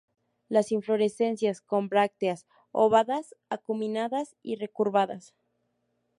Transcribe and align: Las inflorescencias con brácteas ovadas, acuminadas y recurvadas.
Las 0.49 0.71
inflorescencias 0.71 1.61
con 1.61 1.87
brácteas 1.87 2.47
ovadas, 2.71 3.35
acuminadas 3.49 4.35
y 4.41 4.55
recurvadas. 4.55 5.35